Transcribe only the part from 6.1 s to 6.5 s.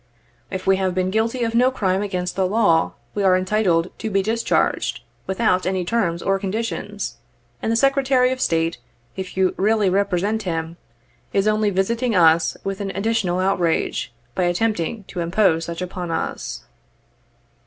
or